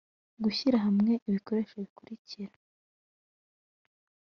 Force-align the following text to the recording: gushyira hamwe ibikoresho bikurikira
gushyira 0.43 0.77
hamwe 0.85 1.11
ibikoresho 1.27 1.75
bikurikira 1.83 2.53